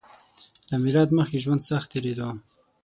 له 0.69 0.75
میلاد 0.83 1.09
مخکې 1.17 1.37
ژوند 1.43 1.61
سخت 1.69 1.87
تېریدو 1.93 2.29